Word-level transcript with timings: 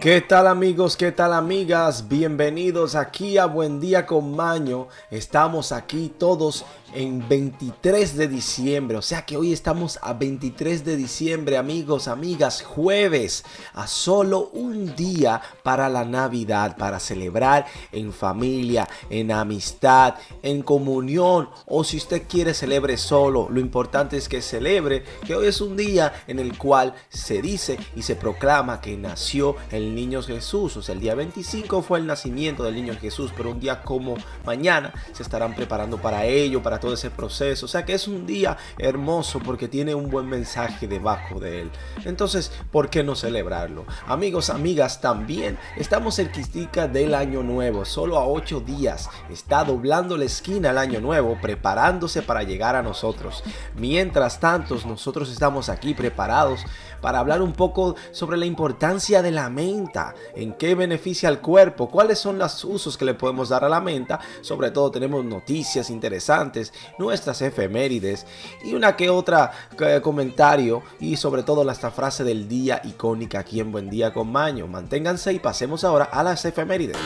¿Qué 0.00 0.20
tal 0.22 0.46
amigos? 0.48 0.96
¿Qué 0.96 1.12
tal 1.12 1.32
amigas? 1.32 2.08
Bienvenidos 2.08 2.96
aquí 2.96 3.38
a 3.38 3.46
Buen 3.46 3.80
día 3.80 4.06
con 4.06 4.34
Maño. 4.34 4.88
Estamos 5.10 5.70
aquí 5.70 6.12
todos 6.18 6.64
en 6.94 7.26
23 7.28 8.16
de 8.16 8.28
diciembre. 8.28 8.96
O 8.96 9.02
sea 9.02 9.24
que 9.24 9.36
hoy 9.36 9.52
estamos 9.52 9.98
a 10.02 10.12
23 10.12 10.84
de 10.84 10.96
diciembre, 10.96 11.56
amigos, 11.56 12.08
amigas, 12.08 12.62
jueves, 12.62 13.44
a 13.74 13.86
solo 13.86 14.50
un 14.52 14.94
día 14.96 15.42
para 15.62 15.88
la 15.88 16.04
Navidad, 16.04 16.76
para 16.76 17.00
celebrar 17.00 17.66
en 17.92 18.12
familia, 18.12 18.88
en 19.10 19.32
amistad, 19.32 20.14
en 20.42 20.62
comunión 20.62 21.48
o 21.66 21.84
si 21.84 21.96
usted 21.96 22.22
quiere 22.28 22.54
celebre 22.54 22.96
solo. 22.96 23.48
Lo 23.50 23.60
importante 23.60 24.16
es 24.16 24.28
que 24.28 24.42
celebre 24.42 25.04
que 25.26 25.34
hoy 25.34 25.46
es 25.46 25.60
un 25.60 25.76
día 25.76 26.12
en 26.26 26.38
el 26.38 26.56
cual 26.56 26.94
se 27.08 27.42
dice 27.42 27.78
y 27.94 28.02
se 28.02 28.16
proclama 28.16 28.80
que 28.80 28.96
nació 28.96 29.56
el 29.70 29.94
niño 29.94 30.22
Jesús. 30.22 30.76
O 30.76 30.82
sea, 30.82 30.94
el 30.94 31.00
día 31.00 31.14
25 31.14 31.82
fue 31.82 31.98
el 31.98 32.06
nacimiento 32.06 32.62
del 32.62 32.74
niño 32.74 32.96
Jesús, 33.00 33.32
pero 33.36 33.50
un 33.50 33.60
día 33.60 33.82
como 33.82 34.16
mañana 34.44 34.92
se 35.12 35.22
estarán 35.22 35.54
preparando 35.54 35.98
para 35.98 36.24
ello, 36.24 36.62
para 36.62 36.75
todo 36.80 36.94
ese 36.94 37.10
proceso. 37.10 37.66
O 37.66 37.68
sea 37.68 37.84
que 37.84 37.94
es 37.94 38.08
un 38.08 38.26
día 38.26 38.56
hermoso 38.78 39.40
porque 39.40 39.68
tiene 39.68 39.94
un 39.94 40.10
buen 40.10 40.28
mensaje 40.28 40.86
debajo 40.86 41.40
de 41.40 41.62
él. 41.62 41.70
Entonces, 42.04 42.52
¿por 42.70 42.90
qué 42.90 43.02
no 43.02 43.14
celebrarlo? 43.14 43.84
Amigos, 44.06 44.50
amigas, 44.50 45.00
también 45.00 45.58
estamos 45.76 46.16
cerquita 46.16 46.88
del 46.88 47.14
año 47.14 47.42
nuevo. 47.42 47.84
Solo 47.84 48.18
a 48.18 48.26
ocho 48.26 48.60
días 48.60 49.08
está 49.30 49.64
doblando 49.64 50.16
la 50.16 50.24
esquina 50.24 50.70
el 50.70 50.78
año 50.78 51.00
nuevo, 51.00 51.38
preparándose 51.40 52.22
para 52.22 52.42
llegar 52.42 52.76
a 52.76 52.82
nosotros. 52.82 53.42
Mientras 53.76 54.40
tanto, 54.40 54.76
nosotros 54.86 55.30
estamos 55.30 55.68
aquí 55.68 55.94
preparados 55.94 56.64
para 57.00 57.18
hablar 57.18 57.42
un 57.42 57.52
poco 57.52 57.94
sobre 58.10 58.36
la 58.36 58.46
importancia 58.46 59.22
de 59.22 59.30
la 59.30 59.48
menta, 59.50 60.14
en 60.34 60.54
qué 60.54 60.74
beneficia 60.74 61.28
al 61.28 61.40
cuerpo, 61.40 61.88
cuáles 61.88 62.18
son 62.18 62.38
los 62.38 62.64
usos 62.64 62.96
que 62.96 63.04
le 63.04 63.14
podemos 63.14 63.48
dar 63.48 63.64
a 63.64 63.68
la 63.68 63.80
menta. 63.80 64.20
Sobre 64.40 64.70
todo 64.70 64.90
tenemos 64.90 65.24
noticias 65.24 65.90
interesantes, 65.90 66.65
nuestras 66.98 67.42
efemérides 67.42 68.26
y 68.64 68.74
una 68.74 68.96
que 68.96 69.10
otra 69.10 69.52
eh, 69.80 70.00
comentario 70.02 70.82
y 71.00 71.16
sobre 71.16 71.42
todo 71.42 71.68
esta 71.70 71.90
frase 71.90 72.24
del 72.24 72.48
día 72.48 72.80
icónica 72.84 73.40
aquí 73.40 73.60
en 73.60 73.72
Buen 73.72 73.90
Día 73.90 74.12
con 74.12 74.30
Maño. 74.30 74.66
Manténganse 74.66 75.32
y 75.32 75.38
pasemos 75.38 75.84
ahora 75.84 76.04
a 76.04 76.22
las 76.22 76.44
efemérides. 76.44 76.96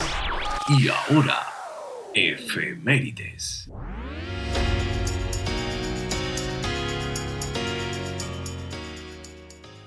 Y 0.69 0.89
ahora, 0.89 1.39
efemérides. 2.15 3.69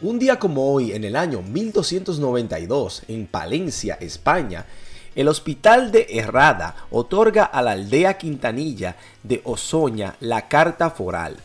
Un 0.01 0.19
día 0.19 0.37
como 0.37 0.73
hoy, 0.73 0.91
en 0.91 1.05
el 1.05 1.15
año 1.15 1.41
1292, 1.41 3.03
en 3.07 3.25
Palencia, 3.25 3.97
España, 4.01 4.65
el 5.15 5.27
Hospital 5.27 5.91
de 5.91 6.07
Herrada 6.09 6.75
otorga 6.91 7.43
a 7.45 7.61
la 7.61 7.71
aldea 7.71 8.17
Quintanilla 8.17 8.95
de 9.21 9.41
Ozoña 9.43 10.15
la 10.19 10.47
Carta 10.47 10.89
Foral. 10.89 11.37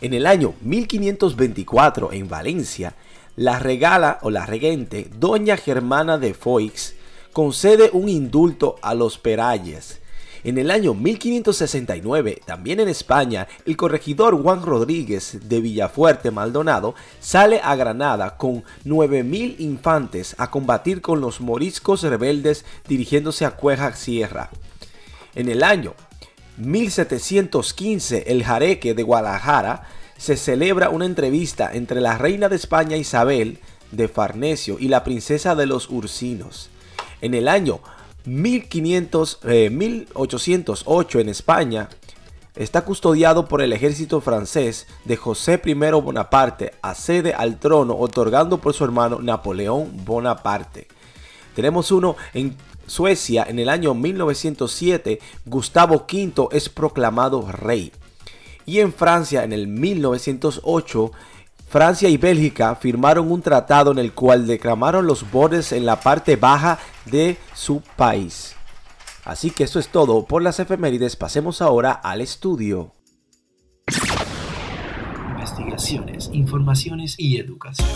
En 0.00 0.14
el 0.14 0.26
año 0.26 0.54
1524, 0.62 2.12
en 2.12 2.28
Valencia, 2.28 2.94
la 3.36 3.58
regala 3.58 4.18
o 4.22 4.30
la 4.30 4.46
regente 4.46 5.08
Doña 5.18 5.56
Germana 5.56 6.18
de 6.18 6.34
Foix 6.34 6.94
concede 7.32 7.90
un 7.92 8.08
indulto 8.08 8.76
a 8.82 8.94
los 8.94 9.18
Peralles 9.18 10.00
en 10.44 10.58
el 10.58 10.70
año 10.70 10.94
1569, 10.94 12.40
también 12.44 12.80
en 12.80 12.88
España, 12.88 13.48
el 13.64 13.76
corregidor 13.76 14.40
Juan 14.40 14.62
Rodríguez 14.62 15.38
de 15.48 15.60
Villafuerte 15.60 16.30
Maldonado 16.30 16.94
sale 17.20 17.60
a 17.62 17.74
Granada 17.76 18.36
con 18.36 18.64
9.000 18.84 19.56
infantes 19.58 20.34
a 20.38 20.50
combatir 20.50 21.00
con 21.00 21.20
los 21.20 21.40
moriscos 21.40 22.02
rebeldes 22.02 22.64
dirigiéndose 22.88 23.44
a 23.44 23.52
Cueja 23.52 23.94
Sierra. 23.94 24.50
En 25.34 25.48
el 25.48 25.62
año 25.62 25.94
1715, 26.58 28.24
el 28.26 28.44
Jareque 28.44 28.94
de 28.94 29.02
Guadalajara 29.02 29.82
se 30.16 30.36
celebra 30.36 30.88
una 30.88 31.04
entrevista 31.04 31.70
entre 31.72 32.00
la 32.00 32.16
reina 32.16 32.48
de 32.48 32.56
España 32.56 32.96
Isabel 32.96 33.58
de 33.92 34.08
Farnesio 34.08 34.78
y 34.78 34.88
la 34.88 35.04
princesa 35.04 35.54
de 35.54 35.66
los 35.66 35.90
Ursinos. 35.90 36.70
En 37.20 37.34
el 37.34 37.48
año 37.48 37.80
1500, 38.26 39.40
1808 39.70 41.18
eh, 41.18 41.22
en 41.22 41.28
España, 41.28 41.88
está 42.56 42.82
custodiado 42.84 43.46
por 43.46 43.62
el 43.62 43.72
ejército 43.72 44.20
francés 44.20 44.86
de 45.04 45.16
José 45.16 45.60
I 45.64 45.74
Bonaparte, 45.74 46.72
accede 46.82 47.32
al 47.32 47.58
trono 47.58 47.96
otorgando 47.96 48.58
por 48.58 48.74
su 48.74 48.84
hermano 48.84 49.20
Napoleón 49.20 50.04
Bonaparte. 50.04 50.88
Tenemos 51.54 51.90
uno 51.90 52.16
en 52.34 52.56
Suecia 52.86 53.44
en 53.48 53.58
el 53.58 53.68
año 53.68 53.94
1907, 53.94 55.20
Gustavo 55.44 56.06
V 56.10 56.48
es 56.52 56.68
proclamado 56.68 57.50
rey. 57.50 57.92
Y 58.64 58.80
en 58.80 58.92
Francia 58.92 59.44
en 59.44 59.52
el 59.52 59.68
1908, 59.68 61.12
Francia 61.68 62.08
y 62.08 62.16
Bélgica 62.16 62.74
firmaron 62.76 63.30
un 63.30 63.42
tratado 63.42 63.90
en 63.90 63.98
el 63.98 64.12
cual 64.12 64.46
declamaron 64.46 65.06
los 65.06 65.30
bordes 65.30 65.72
en 65.72 65.84
la 65.84 66.00
parte 66.00 66.36
baja 66.36 66.78
de 67.06 67.38
su 67.54 67.80
país. 67.96 68.54
Así 69.24 69.50
que 69.50 69.64
eso 69.64 69.78
es 69.78 69.88
todo 69.88 70.24
por 70.24 70.42
las 70.42 70.60
efemérides. 70.60 71.16
Pasemos 71.16 71.60
ahora 71.62 71.92
al 71.92 72.20
estudio. 72.20 72.92
Investigaciones, 75.30 76.30
informaciones 76.32 77.16
y 77.18 77.38
educación. 77.38 77.88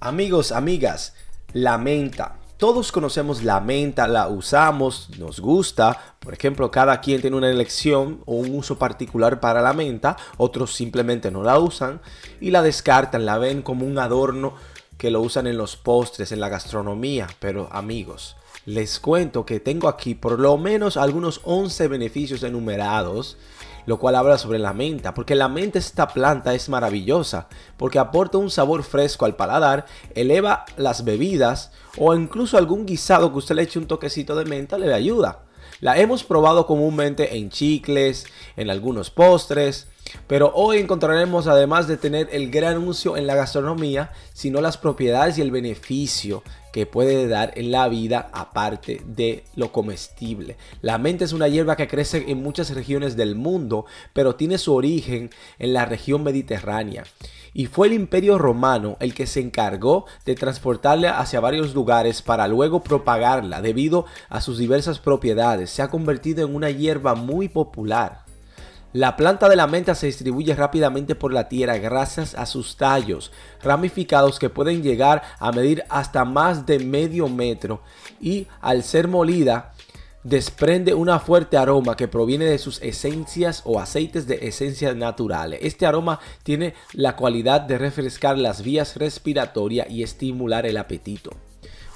Amigos, 0.00 0.52
amigas, 0.52 1.14
la 1.52 1.76
menta 1.76 2.37
todos 2.58 2.90
conocemos 2.90 3.44
la 3.44 3.60
menta, 3.60 4.08
la 4.08 4.26
usamos, 4.26 5.10
nos 5.16 5.38
gusta. 5.38 6.16
Por 6.18 6.34
ejemplo, 6.34 6.72
cada 6.72 7.00
quien 7.00 7.20
tiene 7.20 7.36
una 7.36 7.50
elección 7.50 8.20
o 8.26 8.34
un 8.34 8.52
uso 8.52 8.78
particular 8.78 9.38
para 9.38 9.62
la 9.62 9.72
menta. 9.72 10.16
Otros 10.36 10.74
simplemente 10.74 11.30
no 11.30 11.44
la 11.44 11.60
usan 11.60 12.00
y 12.40 12.50
la 12.50 12.62
descartan, 12.62 13.26
la 13.26 13.38
ven 13.38 13.62
como 13.62 13.86
un 13.86 13.98
adorno 13.98 14.54
que 14.98 15.12
lo 15.12 15.20
usan 15.20 15.46
en 15.46 15.56
los 15.56 15.76
postres, 15.76 16.32
en 16.32 16.40
la 16.40 16.48
gastronomía. 16.48 17.28
Pero 17.38 17.68
amigos, 17.70 18.34
les 18.66 18.98
cuento 18.98 19.46
que 19.46 19.60
tengo 19.60 19.88
aquí 19.88 20.16
por 20.16 20.40
lo 20.40 20.58
menos 20.58 20.96
algunos 20.96 21.40
11 21.44 21.86
beneficios 21.86 22.42
enumerados 22.42 23.38
lo 23.88 23.98
cual 23.98 24.16
habla 24.16 24.36
sobre 24.36 24.58
la 24.58 24.74
menta, 24.74 25.14
porque 25.14 25.34
la 25.34 25.48
menta 25.48 25.78
esta 25.78 26.08
planta 26.08 26.52
es 26.52 26.68
maravillosa, 26.68 27.48
porque 27.78 27.98
aporta 27.98 28.36
un 28.36 28.50
sabor 28.50 28.82
fresco 28.82 29.24
al 29.24 29.34
paladar, 29.34 29.86
eleva 30.14 30.66
las 30.76 31.06
bebidas 31.06 31.72
o 31.96 32.14
incluso 32.14 32.58
algún 32.58 32.84
guisado 32.84 33.32
que 33.32 33.38
usted 33.38 33.54
le 33.54 33.62
eche 33.62 33.78
un 33.78 33.86
toquecito 33.86 34.36
de 34.36 34.44
menta 34.44 34.76
le 34.76 34.92
ayuda. 34.92 35.47
La 35.80 35.96
hemos 35.96 36.24
probado 36.24 36.66
comúnmente 36.66 37.36
en 37.36 37.50
chicles, 37.50 38.26
en 38.56 38.68
algunos 38.68 39.10
postres, 39.10 39.86
pero 40.26 40.50
hoy 40.54 40.78
encontraremos 40.78 41.46
además 41.46 41.86
de 41.86 41.96
tener 41.96 42.28
el 42.32 42.50
gran 42.50 42.78
uso 42.78 43.16
en 43.16 43.28
la 43.28 43.36
gastronomía, 43.36 44.10
sino 44.32 44.60
las 44.60 44.76
propiedades 44.76 45.38
y 45.38 45.42
el 45.42 45.52
beneficio 45.52 46.42
que 46.72 46.86
puede 46.86 47.28
dar 47.28 47.52
en 47.56 47.70
la 47.70 47.88
vida 47.88 48.28
aparte 48.32 49.02
de 49.06 49.44
lo 49.54 49.70
comestible. 49.70 50.56
La 50.82 50.98
menta 50.98 51.24
es 51.24 51.32
una 51.32 51.46
hierba 51.46 51.76
que 51.76 51.88
crece 51.88 52.24
en 52.26 52.42
muchas 52.42 52.70
regiones 52.70 53.16
del 53.16 53.36
mundo, 53.36 53.86
pero 54.12 54.34
tiene 54.34 54.58
su 54.58 54.74
origen 54.74 55.30
en 55.60 55.72
la 55.72 55.84
región 55.84 56.24
mediterránea. 56.24 57.04
Y 57.58 57.66
fue 57.66 57.88
el 57.88 57.92
imperio 57.92 58.38
romano 58.38 58.96
el 59.00 59.14
que 59.14 59.26
se 59.26 59.40
encargó 59.40 60.06
de 60.24 60.36
transportarla 60.36 61.18
hacia 61.18 61.40
varios 61.40 61.74
lugares 61.74 62.22
para 62.22 62.46
luego 62.46 62.84
propagarla 62.84 63.60
debido 63.60 64.06
a 64.28 64.40
sus 64.40 64.58
diversas 64.58 65.00
propiedades. 65.00 65.68
Se 65.68 65.82
ha 65.82 65.90
convertido 65.90 66.46
en 66.46 66.54
una 66.54 66.70
hierba 66.70 67.16
muy 67.16 67.48
popular. 67.48 68.20
La 68.92 69.16
planta 69.16 69.48
de 69.48 69.56
la 69.56 69.66
menta 69.66 69.96
se 69.96 70.06
distribuye 70.06 70.54
rápidamente 70.54 71.16
por 71.16 71.32
la 71.32 71.48
tierra 71.48 71.78
gracias 71.78 72.36
a 72.36 72.46
sus 72.46 72.76
tallos 72.76 73.32
ramificados 73.60 74.38
que 74.38 74.50
pueden 74.50 74.84
llegar 74.84 75.22
a 75.40 75.50
medir 75.50 75.82
hasta 75.88 76.24
más 76.24 76.64
de 76.64 76.78
medio 76.78 77.28
metro 77.28 77.82
y 78.20 78.46
al 78.60 78.84
ser 78.84 79.08
molida 79.08 79.74
desprende 80.24 80.94
una 80.94 81.18
fuerte 81.20 81.56
aroma 81.56 81.96
que 81.96 82.08
proviene 82.08 82.44
de 82.44 82.58
sus 82.58 82.82
esencias 82.82 83.62
o 83.64 83.80
aceites 83.80 84.26
de 84.26 84.46
esencias 84.48 84.96
naturales. 84.96 85.60
Este 85.62 85.86
aroma 85.86 86.20
tiene 86.42 86.74
la 86.92 87.16
cualidad 87.16 87.60
de 87.60 87.78
refrescar 87.78 88.38
las 88.38 88.62
vías 88.62 88.96
respiratorias 88.96 89.88
y 89.90 90.02
estimular 90.02 90.66
el 90.66 90.76
apetito. 90.76 91.30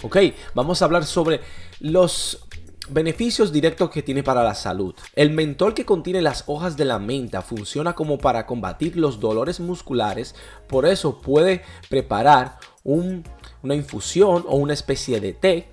Ok, 0.03 0.17
vamos 0.55 0.83
a 0.83 0.85
hablar 0.85 1.05
sobre 1.05 1.41
los 1.81 2.47
Beneficios 2.91 3.53
directos 3.53 3.91
que 3.91 4.03
tiene 4.03 4.25
para 4.25 4.43
la 4.43 4.57
salud. 4.57 4.95
El 5.15 5.31
mentol 5.31 5.73
que 5.73 5.87
contiene 5.87 6.21
las 6.21 6.43
hojas 6.49 6.77
de 6.77 6.85
la 6.85 6.99
menta 6.99 7.41
funciona 7.41 7.95
como 7.95 8.19
para 8.19 8.45
combatir 8.45 8.97
los 8.97 9.21
dolores 9.21 9.61
musculares, 9.61 10.35
por 10.67 10.85
eso 10.85 11.21
puede 11.21 11.63
preparar 11.89 12.59
una 12.83 13.75
infusión 13.75 14.45
o 14.49 14.57
una 14.57 14.73
especie 14.73 15.21
de 15.21 15.33
té 15.33 15.69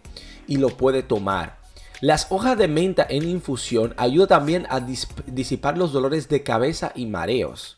y 0.45 0.57
lo 0.57 0.69
puede 0.69 1.01
tomar. 1.01 1.58
Las 2.01 2.27
hojas 2.29 2.57
de 2.57 2.69
menta 2.69 3.05
en 3.09 3.27
infusión 3.27 3.93
ayudan 3.97 4.29
también 4.29 4.67
a 4.69 4.79
disipar 4.79 5.77
los 5.77 5.91
dolores 5.91 6.29
de 6.29 6.43
cabeza 6.43 6.93
y 6.95 7.05
mareos. 7.07 7.77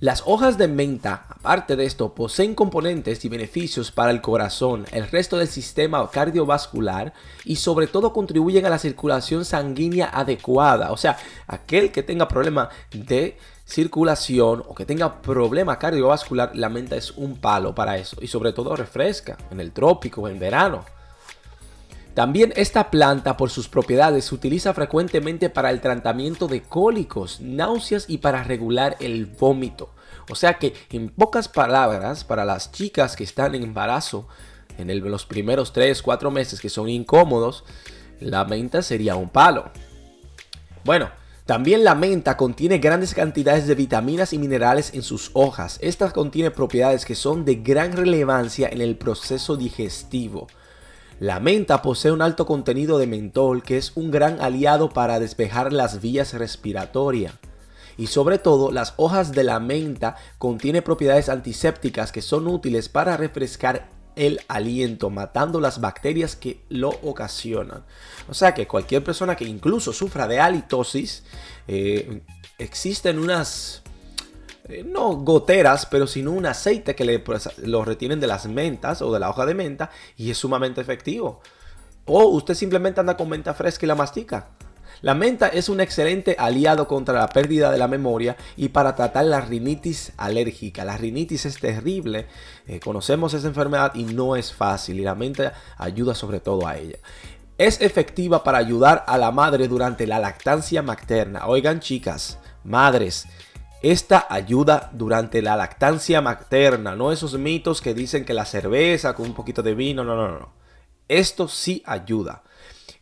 Las 0.00 0.24
hojas 0.26 0.58
de 0.58 0.66
menta, 0.66 1.26
aparte 1.28 1.76
de 1.76 1.84
esto, 1.84 2.14
poseen 2.14 2.54
componentes 2.54 3.24
y 3.24 3.28
beneficios 3.28 3.92
para 3.92 4.10
el 4.10 4.20
corazón, 4.20 4.86
el 4.90 5.06
resto 5.08 5.36
del 5.36 5.46
sistema 5.46 6.10
cardiovascular 6.10 7.12
y 7.44 7.56
sobre 7.56 7.86
todo 7.86 8.12
contribuyen 8.12 8.66
a 8.66 8.70
la 8.70 8.78
circulación 8.78 9.44
sanguínea 9.44 10.10
adecuada. 10.12 10.90
O 10.90 10.96
sea, 10.96 11.16
aquel 11.46 11.92
que 11.92 12.02
tenga 12.02 12.26
problema 12.26 12.70
de 12.92 13.36
circulación 13.64 14.64
o 14.66 14.74
que 14.74 14.86
tenga 14.86 15.22
problema 15.22 15.78
cardiovascular, 15.78 16.56
la 16.56 16.70
menta 16.70 16.96
es 16.96 17.12
un 17.12 17.36
palo 17.36 17.72
para 17.72 17.98
eso. 17.98 18.16
Y 18.20 18.26
sobre 18.26 18.52
todo 18.52 18.74
refresca 18.74 19.36
en 19.52 19.60
el 19.60 19.70
trópico, 19.70 20.26
en 20.26 20.40
verano. 20.40 20.84
También 22.14 22.52
esta 22.56 22.90
planta, 22.90 23.36
por 23.36 23.50
sus 23.50 23.68
propiedades, 23.68 24.26
se 24.26 24.34
utiliza 24.34 24.74
frecuentemente 24.74 25.48
para 25.48 25.70
el 25.70 25.80
tratamiento 25.80 26.48
de 26.48 26.62
cólicos, 26.62 27.40
náuseas 27.40 28.06
y 28.08 28.18
para 28.18 28.42
regular 28.42 28.96
el 29.00 29.26
vómito. 29.26 29.90
O 30.28 30.34
sea 30.34 30.54
que, 30.54 30.74
en 30.90 31.08
pocas 31.08 31.48
palabras, 31.48 32.24
para 32.24 32.44
las 32.44 32.72
chicas 32.72 33.16
que 33.16 33.24
están 33.24 33.54
en 33.54 33.62
embarazo, 33.62 34.28
en 34.76 35.10
los 35.10 35.26
primeros 35.26 35.74
3-4 35.74 36.30
meses 36.30 36.60
que 36.60 36.68
son 36.68 36.88
incómodos, 36.88 37.64
la 38.18 38.44
menta 38.44 38.82
sería 38.82 39.16
un 39.16 39.28
palo. 39.28 39.70
Bueno, 40.84 41.10
también 41.46 41.84
la 41.84 41.94
menta 41.94 42.36
contiene 42.36 42.78
grandes 42.78 43.14
cantidades 43.14 43.66
de 43.66 43.74
vitaminas 43.74 44.32
y 44.32 44.38
minerales 44.38 44.94
en 44.94 45.02
sus 45.02 45.30
hojas. 45.34 45.78
Esta 45.82 46.10
contiene 46.12 46.50
propiedades 46.50 47.04
que 47.04 47.14
son 47.14 47.44
de 47.44 47.56
gran 47.56 47.92
relevancia 47.92 48.68
en 48.68 48.80
el 48.80 48.96
proceso 48.96 49.56
digestivo. 49.56 50.46
La 51.20 51.38
menta 51.38 51.82
posee 51.82 52.12
un 52.12 52.22
alto 52.22 52.46
contenido 52.46 52.98
de 52.98 53.06
mentol 53.06 53.62
que 53.62 53.76
es 53.76 53.92
un 53.94 54.10
gran 54.10 54.40
aliado 54.40 54.88
para 54.88 55.20
despejar 55.20 55.70
las 55.70 56.00
vías 56.00 56.32
respiratorias. 56.32 57.34
Y 57.98 58.06
sobre 58.06 58.38
todo, 58.38 58.72
las 58.72 58.94
hojas 58.96 59.32
de 59.32 59.44
la 59.44 59.60
menta 59.60 60.16
contienen 60.38 60.82
propiedades 60.82 61.28
antisépticas 61.28 62.10
que 62.10 62.22
son 62.22 62.48
útiles 62.48 62.88
para 62.88 63.18
refrescar 63.18 63.90
el 64.16 64.40
aliento, 64.48 65.10
matando 65.10 65.60
las 65.60 65.82
bacterias 65.82 66.36
que 66.36 66.62
lo 66.70 66.88
ocasionan. 67.02 67.84
O 68.30 68.32
sea 68.32 68.54
que 68.54 68.66
cualquier 68.66 69.04
persona 69.04 69.36
que 69.36 69.44
incluso 69.44 69.92
sufra 69.92 70.26
de 70.26 70.40
halitosis, 70.40 71.24
eh, 71.68 72.22
existen 72.58 73.18
unas 73.18 73.82
eh, 74.70 74.84
no 74.84 75.16
goteras, 75.16 75.86
pero 75.86 76.06
sino 76.06 76.32
un 76.32 76.46
aceite 76.46 76.94
que 76.94 77.04
le, 77.04 77.18
pues, 77.18 77.48
lo 77.58 77.84
retienen 77.84 78.20
de 78.20 78.26
las 78.26 78.46
mentas 78.46 79.02
o 79.02 79.12
de 79.12 79.20
la 79.20 79.30
hoja 79.30 79.46
de 79.46 79.54
menta 79.54 79.90
y 80.16 80.30
es 80.30 80.38
sumamente 80.38 80.80
efectivo. 80.80 81.40
O 82.06 82.24
usted 82.26 82.54
simplemente 82.54 83.00
anda 83.00 83.16
con 83.16 83.28
menta 83.28 83.54
fresca 83.54 83.86
y 83.86 83.88
la 83.88 83.94
mastica. 83.94 84.48
La 85.02 85.14
menta 85.14 85.48
es 85.48 85.70
un 85.70 85.80
excelente 85.80 86.36
aliado 86.38 86.86
contra 86.86 87.14
la 87.14 87.28
pérdida 87.28 87.70
de 87.70 87.78
la 87.78 87.88
memoria 87.88 88.36
y 88.56 88.68
para 88.68 88.94
tratar 88.94 89.24
la 89.24 89.40
rinitis 89.40 90.12
alérgica. 90.18 90.84
La 90.84 90.98
rinitis 90.98 91.46
es 91.46 91.58
terrible, 91.58 92.26
eh, 92.66 92.80
conocemos 92.80 93.32
esa 93.32 93.48
enfermedad 93.48 93.94
y 93.94 94.04
no 94.04 94.36
es 94.36 94.52
fácil 94.52 95.00
y 95.00 95.04
la 95.04 95.14
menta 95.14 95.54
ayuda 95.78 96.14
sobre 96.14 96.40
todo 96.40 96.66
a 96.66 96.76
ella. 96.76 96.98
Es 97.56 97.80
efectiva 97.80 98.44
para 98.44 98.58
ayudar 98.58 99.04
a 99.06 99.16
la 99.16 99.30
madre 99.30 99.68
durante 99.68 100.06
la 100.06 100.18
lactancia 100.18 100.82
materna. 100.82 101.46
Oigan 101.46 101.80
chicas, 101.80 102.38
madres, 102.64 103.26
esta 103.82 104.26
ayuda 104.28 104.90
durante 104.92 105.40
la 105.40 105.56
lactancia 105.56 106.20
materna, 106.20 106.94
no 106.94 107.12
esos 107.12 107.38
mitos 107.38 107.80
que 107.80 107.94
dicen 107.94 108.24
que 108.24 108.34
la 108.34 108.44
cerveza 108.44 109.14
con 109.14 109.26
un 109.26 109.34
poquito 109.34 109.62
de 109.62 109.74
vino, 109.74 110.04
no, 110.04 110.14
no, 110.14 110.28
no. 110.28 110.52
Esto 111.08 111.48
sí 111.48 111.82
ayuda. 111.86 112.42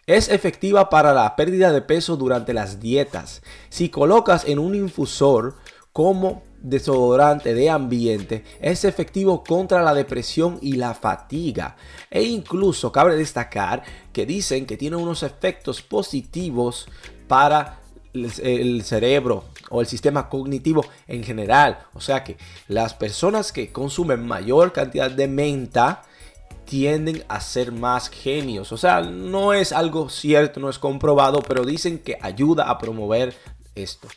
Es 0.07 0.29
efectiva 0.29 0.89
para 0.89 1.13
la 1.13 1.37
pérdida 1.37 1.73
de 1.73 1.83
peso 1.83 2.17
durante 2.17 2.55
las 2.55 2.81
dietas. 2.81 3.43
Si 3.69 3.91
colocas 3.91 4.47
en 4.47 4.59
un 4.59 4.75
infusor 4.75 5.57
como 5.93 6.43
desodorante 6.63 7.55
de 7.55 7.69
ambiente, 7.69 8.45
es 8.61 8.85
efectivo 8.85 9.45
contra 9.45 9.83
la 9.83 9.95
depresión 9.95 10.59
y 10.63 10.77
la 10.77 10.95
fatiga. 10.95 11.77
E 12.09 12.23
incluso 12.23 12.91
cabe 12.93 13.17
destacar 13.17 13.83
que 14.13 14.25
dicen 14.25 14.65
que 14.65 14.77
tiene 14.77 14.97
unos 14.97 15.23
efectos 15.23 15.83
positivos 15.83 16.89
para 17.27 17.81
el 18.15 18.83
cerebro 18.85 19.45
o 19.71 19.81
el 19.81 19.87
sistema 19.87 20.29
cognitivo 20.29 20.85
en 21.07 21.25
general. 21.25 21.79
O 21.95 22.01
sea 22.01 22.25
que 22.25 22.37
las 22.69 22.95
personas 22.95 23.53
que 23.53 23.73
consumen 23.73 24.27
mayor 24.27 24.73
cantidad 24.73 25.11
de 25.11 25.29
menta 25.29 26.03
tienden 26.65 27.25
a 27.29 27.41
ser 27.41 27.73
más 27.73 28.11
genios. 28.11 28.73
O 28.73 28.77
sea, 28.77 29.01
no 29.01 29.53
es 29.55 29.73
algo 29.73 30.11
cierto, 30.11 30.61
no 30.61 30.69
es 30.69 30.79
comprobado, 30.79 31.41
pero 31.41 31.65
dicen 31.65 31.99
que 31.99 32.19
ayuda 32.21 32.69
a 32.69 32.79
promover 32.79 33.35
esto. 33.75 34.09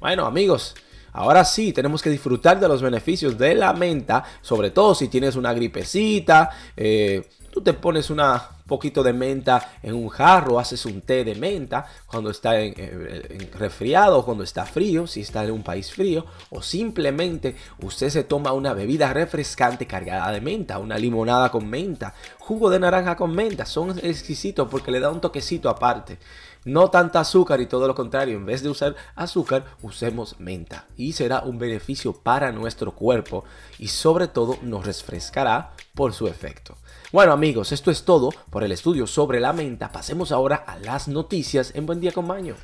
Bueno, 0.00 0.26
amigos, 0.26 0.74
Ahora 1.12 1.44
sí, 1.44 1.72
tenemos 1.72 2.02
que 2.02 2.10
disfrutar 2.10 2.60
de 2.60 2.68
los 2.68 2.82
beneficios 2.82 3.38
de 3.38 3.54
la 3.54 3.72
menta, 3.72 4.22
sobre 4.40 4.70
todo 4.70 4.94
si 4.94 5.08
tienes 5.08 5.36
una 5.36 5.52
gripecita, 5.52 6.50
eh, 6.76 7.28
Tú 7.58 7.64
te 7.64 7.72
pones 7.72 8.08
un 8.08 8.20
poquito 8.68 9.02
de 9.02 9.12
menta 9.12 9.72
en 9.82 9.92
un 9.94 10.08
jarro, 10.10 10.60
haces 10.60 10.86
un 10.86 11.00
té 11.00 11.24
de 11.24 11.34
menta 11.34 11.86
cuando 12.06 12.30
está 12.30 12.60
en, 12.60 12.72
en, 12.78 13.50
resfriado, 13.52 14.24
cuando 14.24 14.44
está 14.44 14.64
frío, 14.64 15.08
si 15.08 15.22
está 15.22 15.42
en 15.42 15.50
un 15.50 15.64
país 15.64 15.92
frío, 15.92 16.24
o 16.50 16.62
simplemente 16.62 17.56
usted 17.82 18.10
se 18.10 18.22
toma 18.22 18.52
una 18.52 18.74
bebida 18.74 19.12
refrescante 19.12 19.88
cargada 19.88 20.30
de 20.30 20.40
menta, 20.40 20.78
una 20.78 20.96
limonada 20.98 21.50
con 21.50 21.68
menta, 21.68 22.14
jugo 22.38 22.70
de 22.70 22.78
naranja 22.78 23.16
con 23.16 23.34
menta, 23.34 23.66
son 23.66 23.98
exquisitos 24.04 24.68
porque 24.70 24.92
le 24.92 25.00
da 25.00 25.10
un 25.10 25.20
toquecito 25.20 25.68
aparte. 25.68 26.18
No 26.68 26.90
tanta 26.90 27.20
azúcar 27.20 27.62
y 27.62 27.66
todo 27.66 27.86
lo 27.86 27.94
contrario, 27.94 28.36
en 28.36 28.44
vez 28.44 28.62
de 28.62 28.68
usar 28.68 28.94
azúcar, 29.14 29.64
usemos 29.80 30.38
menta 30.38 30.84
y 30.98 31.14
será 31.14 31.40
un 31.40 31.58
beneficio 31.58 32.12
para 32.12 32.52
nuestro 32.52 32.92
cuerpo 32.92 33.44
y 33.78 33.88
sobre 33.88 34.28
todo 34.28 34.58
nos 34.60 34.84
refrescará 34.84 35.72
por 35.94 36.12
su 36.12 36.26
efecto. 36.26 36.76
Bueno 37.10 37.32
amigos, 37.32 37.72
esto 37.72 37.90
es 37.90 38.04
todo 38.04 38.28
por 38.50 38.64
el 38.64 38.72
estudio 38.72 39.06
sobre 39.06 39.40
la 39.40 39.54
menta. 39.54 39.90
Pasemos 39.90 40.30
ahora 40.30 40.56
a 40.56 40.78
las 40.78 41.08
noticias 41.08 41.74
en 41.74 41.86
Buen 41.86 42.00
Día 42.00 42.12
con 42.12 42.28
Baño. 42.28 42.54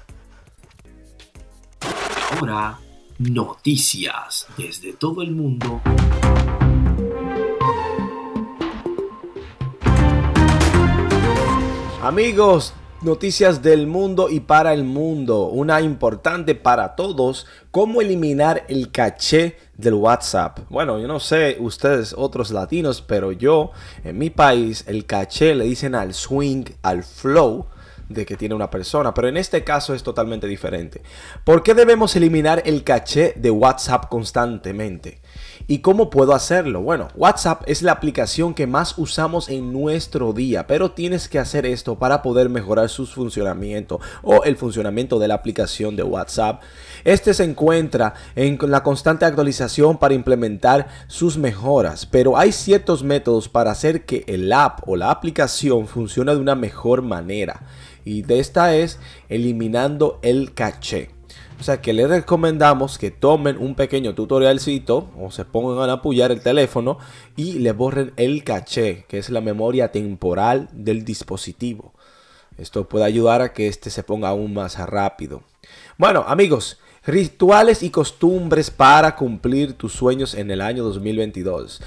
Ahora, 2.32 2.78
noticias 3.18 4.48
desde 4.58 4.92
todo 4.92 5.22
el 5.22 5.30
mundo. 5.30 5.80
Amigos, 12.02 12.74
Noticias 13.04 13.60
del 13.60 13.86
mundo 13.86 14.31
y 14.31 14.40
para 14.40 14.72
el 14.72 14.82
mundo. 14.82 15.48
Una 15.48 15.82
importante 15.82 16.55
para 16.55 16.96
todos, 16.96 17.46
cómo 17.70 18.00
eliminar 18.00 18.64
el 18.69 18.90
caché 18.90 19.58
del 19.76 19.93
WhatsApp. 19.93 20.60
Bueno, 20.70 20.98
yo 20.98 21.06
no 21.06 21.20
sé 21.20 21.58
ustedes 21.60 22.14
otros 22.17 22.50
latinos, 22.50 23.02
pero 23.02 23.31
yo 23.32 23.72
en 24.05 24.17
mi 24.17 24.31
país 24.31 24.84
el 24.86 25.05
caché 25.05 25.55
le 25.55 25.64
dicen 25.64 25.94
al 25.94 26.14
swing, 26.14 26.64
al 26.81 27.02
flow 27.02 27.67
de 28.08 28.27
que 28.27 28.37
tiene 28.37 28.55
una 28.55 28.70
persona, 28.70 29.15
pero 29.15 29.29
en 29.29 29.37
este 29.37 29.65
caso 29.65 29.94
es 29.94 30.03
totalmente 30.03 30.46
diferente. 30.46 31.03
¿Por 31.44 31.63
qué 31.63 31.75
debemos 31.75 32.15
eliminar 32.17 32.63
el 32.67 32.84
caché 32.84 33.34
de 33.37 33.51
WhatsApp 33.51 34.08
constantemente? 34.08 35.20
¿Y 35.67 35.79
cómo 35.79 36.11
puedo 36.11 36.34
hacerlo? 36.34 36.82
Bueno, 36.82 37.08
WhatsApp 37.17 37.63
es 37.67 37.81
la 37.81 37.93
aplicación 37.93 38.53
que 38.53 38.67
más 38.67 38.99
usamos 38.99 39.49
en 39.49 39.73
nuestro 39.73 40.34
día, 40.34 40.67
pero 40.67 40.91
tienes 40.91 41.29
que 41.29 41.39
hacer 41.39 41.65
esto 41.65 41.99
para 41.99 42.20
poder 42.20 42.51
mejorar 42.51 42.91
su 42.91 43.06
funcionamiento 43.06 43.99
o 44.23 44.44
el 44.44 44.56
funcionamiento 44.56 45.19
de 45.19 45.29
la 45.29 45.34
aplicación 45.34 45.96
de 45.96 46.03
WhatsApp. 46.03 46.63
Este 47.05 47.32
se 47.32 47.44
encuentra 47.44 48.15
en 48.37 48.58
la 48.69 48.82
constante 48.82 49.25
actualización 49.25 49.96
para 49.96 50.15
implementar 50.15 50.89
sus 51.06 51.39
mejoras, 51.39 52.05
pero 52.05 52.37
hay 52.37 52.53
ciertos 52.53 53.03
métodos 53.03 53.49
para 53.49 53.70
hacer 53.70 54.05
que 54.05 54.25
el 54.27 54.53
app 54.53 54.87
o 54.87 54.96
la 54.96 55.11
aplicación 55.11 55.87
funcione 55.87 56.34
de 56.34 56.41
una 56.41 56.55
mejor 56.55 57.03
manera. 57.03 57.63
Y 58.05 58.23
de 58.23 58.41
esta 58.41 58.75
es 58.77 58.99
eliminando 59.29 60.19
el 60.23 60.55
caché. 60.55 61.11
O 61.58 61.63
sea 61.63 61.81
que 61.81 61.93
les 61.93 62.08
recomendamos 62.08 62.99
que 62.99 63.11
tomen 63.11 63.56
un 63.58 63.75
pequeño 63.75 64.15
tutorialcito 64.15 65.11
o 65.19 65.31
se 65.31 65.44
pongan 65.44 65.89
a 65.89 65.94
apoyar 65.94 66.32
el 66.32 66.41
teléfono 66.41 66.99
y 67.37 67.55
le 67.61 67.73
borren 67.73 68.13
el 68.17 68.44
caché, 68.44 69.05
que 69.08 69.19
es 69.19 69.31
la 69.31 69.41
memoria 69.41 69.93
temporal 69.93 70.69
del 70.73 71.05
dispositivo. 71.05 71.94
Esto 72.58 72.89
puede 72.89 73.05
ayudar 73.05 73.41
a 73.41 73.53
que 73.53 73.69
este 73.69 73.91
se 73.91 74.03
ponga 74.03 74.29
aún 74.29 74.55
más 74.55 74.79
rápido. 74.79 75.43
Bueno, 75.96 76.25
amigos, 76.27 76.79
rituales 77.06 77.82
y 77.82 77.91
costumbres 77.91 78.70
para 78.70 79.17
cumplir 79.17 79.75
tus 79.75 79.93
sueños 79.93 80.34
en 80.34 80.51
el 80.51 80.61
año 80.61 80.84
2022. 80.84 81.81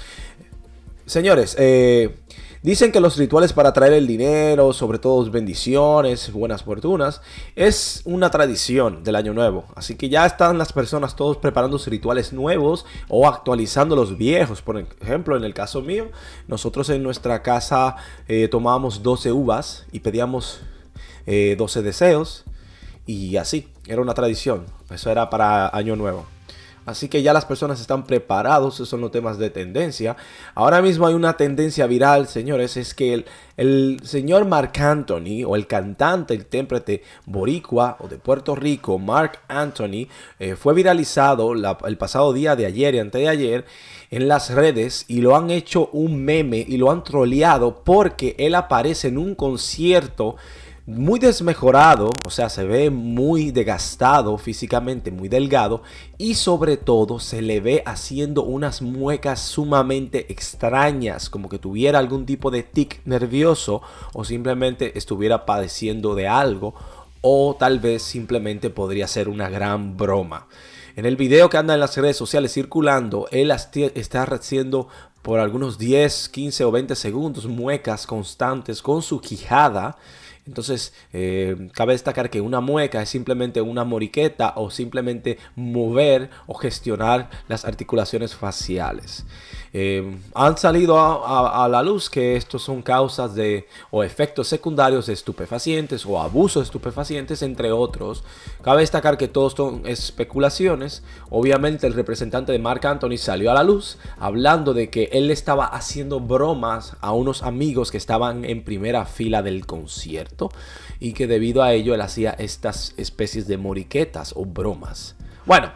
Señores, 1.06 1.56
eh, 1.58 2.16
Dicen 2.62 2.90
que 2.90 3.00
los 3.00 3.16
rituales 3.16 3.52
para 3.52 3.72
traer 3.72 3.92
el 3.92 4.08
dinero, 4.08 4.72
sobre 4.72 4.98
todo 4.98 5.30
bendiciones, 5.30 6.32
buenas 6.32 6.64
fortunas, 6.64 7.20
es 7.54 8.02
una 8.04 8.30
tradición 8.30 9.04
del 9.04 9.14
año 9.14 9.32
nuevo. 9.32 9.66
Así 9.76 9.94
que 9.94 10.08
ya 10.08 10.26
están 10.26 10.58
las 10.58 10.72
personas 10.72 11.14
todos 11.14 11.36
preparando 11.36 11.78
sus 11.78 11.88
rituales 11.88 12.32
nuevos 12.32 12.84
o 13.08 13.28
actualizando 13.28 13.94
los 13.94 14.18
viejos. 14.18 14.60
Por 14.60 14.84
ejemplo, 15.00 15.36
en 15.36 15.44
el 15.44 15.54
caso 15.54 15.82
mío, 15.82 16.10
nosotros 16.48 16.90
en 16.90 17.02
nuestra 17.02 17.42
casa 17.42 17.94
eh, 18.26 18.48
tomábamos 18.48 19.04
12 19.04 19.30
uvas 19.30 19.86
y 19.92 20.00
pedíamos 20.00 20.60
12 21.26 21.78
eh, 21.78 21.82
deseos. 21.82 22.44
Y 23.06 23.36
así, 23.36 23.68
era 23.86 24.02
una 24.02 24.14
tradición. 24.14 24.66
Eso 24.90 25.10
era 25.10 25.30
para 25.30 25.68
año 25.68 25.94
nuevo. 25.94 26.26
Así 26.88 27.10
que 27.10 27.22
ya 27.22 27.34
las 27.34 27.44
personas 27.44 27.82
están 27.82 28.06
preparados, 28.06 28.76
esos 28.76 28.88
son 28.88 29.02
los 29.02 29.10
temas 29.10 29.36
de 29.36 29.50
tendencia. 29.50 30.16
Ahora 30.54 30.80
mismo 30.80 31.06
hay 31.06 31.12
una 31.12 31.36
tendencia 31.36 31.86
viral, 31.86 32.28
señores, 32.28 32.78
es 32.78 32.94
que 32.94 33.26
el, 33.58 34.00
señor 34.04 34.46
Mark 34.46 34.72
Anthony, 34.80 35.44
o 35.46 35.54
el 35.54 35.66
cantante, 35.66 36.32
el 36.32 36.40
intérprete 36.40 37.02
boricua 37.26 37.98
o 38.00 38.08
de 38.08 38.16
Puerto 38.16 38.54
Rico, 38.54 38.98
Mark 38.98 39.40
Anthony, 39.48 40.08
eh, 40.38 40.56
fue 40.56 40.72
viralizado 40.72 41.52
el 41.52 41.98
pasado 41.98 42.32
día 42.32 42.56
de 42.56 42.64
ayer 42.64 42.94
y 42.94 43.00
antes 43.00 43.20
de 43.20 43.28
ayer 43.28 43.66
en 44.10 44.26
las 44.26 44.48
redes 44.48 45.04
y 45.08 45.20
lo 45.20 45.36
han 45.36 45.50
hecho 45.50 45.90
un 45.92 46.24
meme 46.24 46.64
y 46.66 46.78
lo 46.78 46.90
han 46.90 47.04
troleado 47.04 47.84
porque 47.84 48.34
él 48.38 48.54
aparece 48.54 49.08
en 49.08 49.18
un 49.18 49.34
concierto 49.34 50.36
muy 50.88 51.20
desmejorado, 51.20 52.10
o 52.24 52.30
sea, 52.30 52.48
se 52.48 52.64
ve 52.64 52.88
muy 52.88 53.50
desgastado 53.50 54.38
físicamente, 54.38 55.10
muy 55.10 55.28
delgado 55.28 55.82
y 56.16 56.32
sobre 56.32 56.78
todo 56.78 57.20
se 57.20 57.42
le 57.42 57.60
ve 57.60 57.82
haciendo 57.84 58.42
unas 58.42 58.80
muecas 58.80 59.38
sumamente 59.40 60.32
extrañas, 60.32 61.28
como 61.28 61.50
que 61.50 61.58
tuviera 61.58 61.98
algún 61.98 62.24
tipo 62.24 62.50
de 62.50 62.62
tic 62.62 63.02
nervioso 63.04 63.82
o 64.14 64.24
simplemente 64.24 64.96
estuviera 64.96 65.44
padeciendo 65.44 66.14
de 66.14 66.26
algo 66.26 66.74
o 67.20 67.54
tal 67.58 67.80
vez 67.80 68.02
simplemente 68.02 68.70
podría 68.70 69.06
ser 69.08 69.28
una 69.28 69.50
gran 69.50 69.98
broma. 69.98 70.46
En 70.96 71.04
el 71.04 71.16
video 71.16 71.50
que 71.50 71.58
anda 71.58 71.74
en 71.74 71.80
las 71.80 71.98
redes 71.98 72.16
sociales 72.16 72.54
circulando, 72.54 73.28
él 73.30 73.50
está 73.50 74.22
haciendo 74.22 74.88
por 75.20 75.38
algunos 75.38 75.76
10, 75.76 76.30
15 76.30 76.64
o 76.64 76.70
20 76.70 76.96
segundos 76.96 77.44
muecas 77.44 78.06
constantes 78.06 78.80
con 78.80 79.02
su 79.02 79.20
quijada 79.20 79.98
entonces, 80.48 80.94
eh, 81.12 81.68
cabe 81.74 81.92
destacar 81.92 82.30
que 82.30 82.40
una 82.40 82.60
mueca 82.60 83.02
es 83.02 83.10
simplemente 83.10 83.60
una 83.60 83.84
moriqueta 83.84 84.54
o 84.56 84.70
simplemente 84.70 85.38
mover 85.56 86.30
o 86.46 86.54
gestionar 86.54 87.28
las 87.48 87.66
articulaciones 87.66 88.34
faciales. 88.34 89.26
Eh, 89.72 90.16
han 90.34 90.56
salido 90.56 90.98
a, 90.98 91.68
la 91.68 91.82
luz 91.82 92.08
que 92.08 92.36
estos 92.36 92.62
son 92.62 92.82
causas 92.82 93.34
de 93.34 93.66
o 93.90 94.02
efectos 94.02 94.48
secundarios 94.48 95.06
de 95.06 95.12
estupefacientes 95.12 96.06
o 96.06 96.20
abuso 96.20 96.60
de 96.60 96.64
estupefacientes, 96.64 97.42
entre 97.42 97.72
otros. 97.72 98.24
Cabe 98.62 98.80
destacar 98.80 99.18
que 99.18 99.28
todos 99.28 99.52
son 99.52 99.82
especulaciones. 99.86 101.02
Obviamente 101.30 101.86
el 101.86 101.94
representante 101.94 102.52
de 102.52 102.58
Mark 102.58 102.86
Anthony 102.86 103.18
salió 103.18 103.50
a 103.50 103.54
la 103.54 103.62
luz 103.62 103.98
hablando 104.18 104.74
de 104.74 104.90
que 104.90 105.10
él 105.12 105.30
estaba 105.30 105.66
haciendo 105.66 106.20
bromas 106.20 106.96
a 107.00 107.12
unos 107.12 107.42
amigos 107.42 107.90
que 107.90 107.98
estaban 107.98 108.44
en 108.44 108.64
primera 108.64 109.04
fila 109.04 109.42
del 109.42 109.66
concierto 109.66 110.50
y 111.00 111.12
que 111.12 111.26
debido 111.26 111.62
a 111.62 111.72
ello 111.72 111.94
él 111.94 112.00
hacía 112.00 112.30
estas 112.30 112.94
especies 112.96 113.46
de 113.46 113.58
moriquetas 113.58 114.32
o 114.36 114.44
bromas. 114.44 115.14
Bueno, 115.46 115.72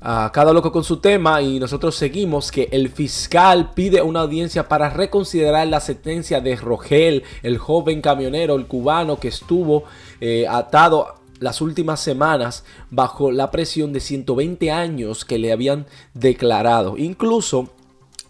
cada 0.00 0.52
loco 0.52 0.72
con 0.72 0.82
su 0.82 0.96
tema 0.96 1.42
y 1.42 1.60
nosotros 1.60 1.94
seguimos 1.94 2.50
que 2.50 2.68
el 2.72 2.88
fiscal 2.88 3.72
pide 3.74 4.00
una 4.00 4.20
audiencia 4.20 4.66
para 4.66 4.88
reconsiderar 4.88 5.66
la 5.68 5.80
sentencia 5.80 6.40
de 6.40 6.56
Rogel, 6.56 7.22
el 7.42 7.58
joven 7.58 8.00
camionero, 8.00 8.54
el 8.54 8.66
cubano 8.66 9.20
que 9.20 9.28
estuvo 9.28 9.84
eh, 10.20 10.46
atado 10.48 11.16
las 11.38 11.60
últimas 11.60 12.00
semanas 12.00 12.64
bajo 12.90 13.30
la 13.30 13.50
presión 13.50 13.92
de 13.92 14.00
120 14.00 14.70
años 14.70 15.24
que 15.24 15.38
le 15.38 15.52
habían 15.52 15.86
declarado. 16.14 16.96
Incluso 16.96 17.70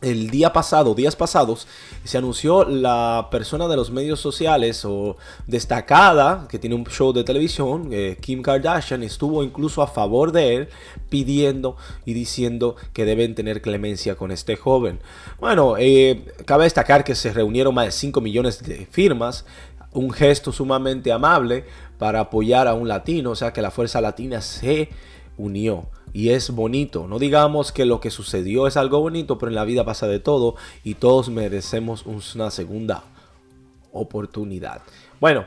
el 0.01 0.31
día 0.31 0.53
pasado, 0.53 0.95
días 0.95 1.15
pasados, 1.15 1.67
se 2.05 2.19
anunció 2.19 2.65
la 2.65 3.29
persona 3.31 3.69
de 3.69 3.77
los 3.77 3.91
medios 3.91 4.21
sociales 4.21 4.85
o 4.85 5.17
destacada 5.47 6.47
que 6.49 6.59
tiene 6.59 6.75
un 6.77 6.85
show 6.87 7.13
de 7.13 7.25
televisión, 7.25 7.91
eh, 7.93 8.17
Kim 8.21 8.43
Kardashian, 8.43 9.03
estuvo 9.03 9.43
incluso 9.43 9.83
a 9.83 9.87
favor 9.87 10.33
de 10.33 10.57
él 10.57 10.69
pidiendo 11.11 11.77
y 12.07 12.15
diciendo 12.15 12.77
que 12.93 13.05
deben 13.05 13.35
tener 13.35 13.61
clemencia 13.61 14.15
con 14.15 14.31
este 14.31 14.57
joven. 14.57 15.01
Bueno, 15.39 15.75
eh, 15.79 16.25
cabe 16.47 16.65
destacar 16.65 17.05
que 17.05 17.15
se 17.15 17.33
reunieron 17.33 17.75
más 17.75 17.87
de 17.87 17.93
5 17.93 18.21
millones 18.21 18.63
de 18.63 18.87
firmas, 18.91 19.45
un 19.93 20.11
gesto 20.13 20.53
sumamente 20.53 21.13
amable 21.13 21.65
para 21.99 22.21
apoyar 22.21 22.69
a 22.69 22.75
un 22.75 22.89
latino, 22.89 23.33
o 23.33 23.37
sea 23.37 23.53
que 23.53 23.61
la 23.61 23.71
fuerza 23.71 24.01
latina 24.01 24.41
se 24.41 24.89
unió 25.37 25.89
y 26.13 26.31
es 26.31 26.51
bonito. 26.51 27.07
No 27.07 27.19
digamos 27.19 27.73
que 27.73 27.85
lo 27.85 28.01
que 28.01 28.11
sucedió 28.11 28.67
es 28.67 28.77
algo 28.77 29.01
bonito, 29.01 29.39
pero 29.39 29.51
en 29.51 29.57
la 29.57 29.65
vida 29.65 29.85
pasa 29.85 30.07
de 30.07 30.21
todo 30.21 30.57
y 30.85 30.95
todos 30.95 31.29
merecemos 31.29 32.05
una 32.07 32.51
segunda 32.51 33.05
oportunidad. 33.93 34.83
Bueno, 35.21 35.47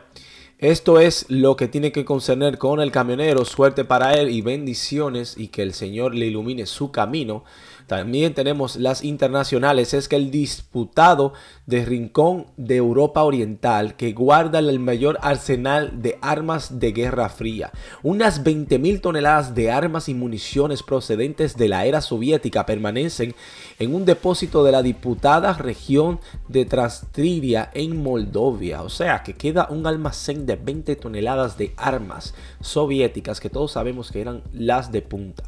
esto 0.60 1.00
es 1.00 1.26
lo 1.30 1.58
que 1.58 1.68
tiene 1.68 1.92
que 1.92 2.06
concerner 2.06 2.58
con 2.58 2.80
el 2.80 2.92
camionero. 2.92 3.44
Suerte 3.44 3.84
para 3.84 4.14
él 4.14 4.30
y 4.30 4.42
bendiciones 4.42 5.36
y 5.38 5.50
que 5.50 5.62
el 5.62 5.74
Señor 5.74 6.16
le 6.16 6.28
ilumine 6.28 6.66
su 6.66 6.92
camino. 6.92 7.44
También 7.88 8.34
tenemos 8.34 8.76
las 8.76 9.04
internacionales, 9.04 9.94
es 9.94 10.08
que 10.08 10.16
el 10.16 10.32
disputado 10.32 11.34
de 11.66 11.86
Rincón 11.86 12.48
de 12.58 12.78
Europa 12.78 13.24
Oriental, 13.24 13.96
que 13.96 14.14
guarda 14.14 14.60
el 14.60 14.80
mayor 14.80 15.18
arsenal 15.22 16.02
de 16.02 16.18
armas 16.22 16.80
de 16.80 16.92
Guerra 16.92 17.30
Fría, 17.30 17.72
unas 18.02 18.44
20.000 18.44 19.02
toneladas 19.02 19.54
de 19.56 19.72
armas 19.72 20.10
y 20.10 20.14
municiones 20.14 20.84
procedentes 20.84 21.58
de 21.58 21.68
la 21.68 21.86
era 21.86 22.02
soviética 22.02 22.66
permanecen 22.66 23.36
en 23.80 23.94
un 23.94 24.06
depósito 24.06 24.64
de 24.64 24.72
la 24.72 24.82
diputada 24.82 25.54
región 25.54 26.20
de 26.48 26.66
Trastria 26.66 27.70
en 27.74 28.02
Moldovia. 28.02 28.82
O 28.82 28.90
sea 28.90 29.24
que 29.24 29.34
queda 29.34 29.68
un 29.70 29.86
almacén 29.88 30.46
de 30.46 30.56
20 30.56 30.96
toneladas 30.96 31.58
de 31.58 31.74
armas 31.78 32.34
soviéticas 32.62 33.40
que 33.40 33.50
todos 33.50 33.74
sabemos 33.74 34.12
que 34.12 34.22
eran 34.22 34.44
las 34.54 34.92
de 34.92 35.02
punta. 35.02 35.44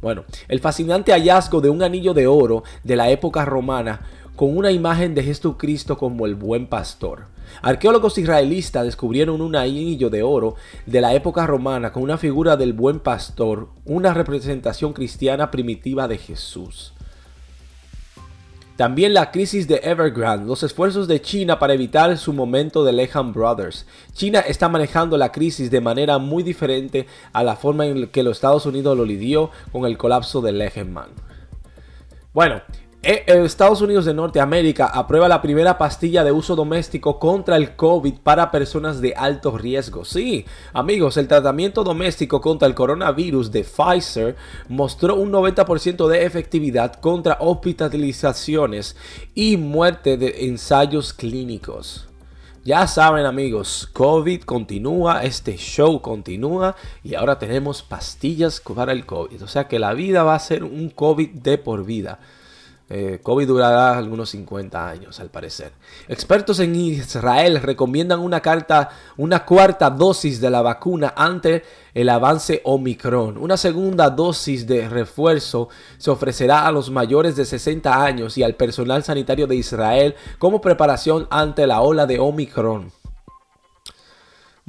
Bueno, 0.00 0.24
el 0.48 0.60
fascinante 0.60 1.12
hallazgo 1.12 1.60
de 1.60 1.68
un 1.68 1.82
anillo 1.82 2.14
de 2.14 2.26
oro 2.26 2.62
de 2.84 2.96
la 2.96 3.10
época 3.10 3.44
romana 3.44 4.00
con 4.34 4.56
una 4.56 4.70
imagen 4.70 5.14
de 5.14 5.22
Jesucristo 5.22 5.98
como 5.98 6.24
el 6.24 6.34
buen 6.34 6.66
pastor. 6.66 7.26
Arqueólogos 7.60 8.16
israelitas 8.16 8.84
descubrieron 8.84 9.42
un 9.42 9.54
anillo 9.56 10.08
de 10.08 10.22
oro 10.22 10.54
de 10.86 11.02
la 11.02 11.12
época 11.12 11.46
romana 11.46 11.92
con 11.92 12.02
una 12.02 12.16
figura 12.16 12.56
del 12.56 12.72
buen 12.72 13.00
pastor, 13.00 13.68
una 13.84 14.14
representación 14.14 14.94
cristiana 14.94 15.50
primitiva 15.50 16.08
de 16.08 16.16
Jesús. 16.16 16.94
También 18.80 19.12
la 19.12 19.30
crisis 19.30 19.68
de 19.68 19.78
Evergrande, 19.82 20.46
los 20.46 20.62
esfuerzos 20.62 21.06
de 21.06 21.20
China 21.20 21.58
para 21.58 21.74
evitar 21.74 22.16
su 22.16 22.32
momento 22.32 22.82
de 22.82 22.94
Lehman 22.94 23.30
Brothers. 23.30 23.84
China 24.14 24.40
está 24.40 24.70
manejando 24.70 25.18
la 25.18 25.30
crisis 25.30 25.70
de 25.70 25.82
manera 25.82 26.16
muy 26.16 26.42
diferente 26.42 27.06
a 27.34 27.44
la 27.44 27.56
forma 27.56 27.84
en 27.84 28.06
que 28.06 28.22
los 28.22 28.38
Estados 28.38 28.64
Unidos 28.64 28.96
lo 28.96 29.04
lidió 29.04 29.50
con 29.70 29.84
el 29.84 29.98
colapso 29.98 30.40
de 30.40 30.52
Lehman. 30.52 31.10
Bueno, 32.32 32.62
Estados 33.02 33.80
Unidos 33.80 34.04
de 34.04 34.12
Norteamérica 34.12 34.84
aprueba 34.86 35.26
la 35.26 35.40
primera 35.40 35.78
pastilla 35.78 36.22
de 36.22 36.32
uso 36.32 36.54
doméstico 36.54 37.18
contra 37.18 37.56
el 37.56 37.74
COVID 37.74 38.18
para 38.22 38.50
personas 38.50 39.00
de 39.00 39.14
alto 39.16 39.56
riesgo. 39.56 40.04
Sí, 40.04 40.44
amigos, 40.74 41.16
el 41.16 41.26
tratamiento 41.26 41.82
doméstico 41.82 42.42
contra 42.42 42.68
el 42.68 42.74
coronavirus 42.74 43.50
de 43.50 43.64
Pfizer 43.64 44.36
mostró 44.68 45.16
un 45.16 45.32
90% 45.32 46.08
de 46.08 46.26
efectividad 46.26 46.92
contra 46.94 47.38
hospitalizaciones 47.40 48.96
y 49.34 49.56
muerte 49.56 50.18
de 50.18 50.46
ensayos 50.48 51.14
clínicos. 51.14 52.06
Ya 52.62 52.86
saben 52.86 53.24
amigos, 53.24 53.88
COVID 53.94 54.42
continúa, 54.42 55.24
este 55.24 55.56
show 55.56 56.02
continúa 56.02 56.76
y 57.02 57.14
ahora 57.14 57.38
tenemos 57.38 57.82
pastillas 57.82 58.60
para 58.60 58.92
el 58.92 59.06
COVID. 59.06 59.42
O 59.42 59.48
sea 59.48 59.66
que 59.66 59.78
la 59.78 59.94
vida 59.94 60.22
va 60.22 60.34
a 60.34 60.38
ser 60.38 60.64
un 60.64 60.90
COVID 60.90 61.30
de 61.30 61.56
por 61.56 61.86
vida. 61.86 62.18
Eh, 62.92 63.20
COVID 63.22 63.46
durará 63.46 63.96
algunos 63.96 64.30
50 64.30 64.88
años, 64.88 65.20
al 65.20 65.30
parecer. 65.30 65.70
Expertos 66.08 66.58
en 66.58 66.74
Israel 66.74 67.62
recomiendan 67.62 68.18
una, 68.18 68.40
carta, 68.40 68.90
una 69.16 69.44
cuarta 69.44 69.90
dosis 69.90 70.40
de 70.40 70.50
la 70.50 70.60
vacuna 70.60 71.14
ante 71.16 71.62
el 71.94 72.08
avance 72.08 72.60
Omicron. 72.64 73.38
Una 73.38 73.56
segunda 73.56 74.10
dosis 74.10 74.66
de 74.66 74.88
refuerzo 74.88 75.68
se 75.98 76.10
ofrecerá 76.10 76.66
a 76.66 76.72
los 76.72 76.90
mayores 76.90 77.36
de 77.36 77.44
60 77.44 78.04
años 78.04 78.36
y 78.36 78.42
al 78.42 78.56
personal 78.56 79.04
sanitario 79.04 79.46
de 79.46 79.54
Israel 79.54 80.16
como 80.40 80.60
preparación 80.60 81.28
ante 81.30 81.68
la 81.68 81.82
ola 81.82 82.06
de 82.06 82.18
Omicron. 82.18 82.99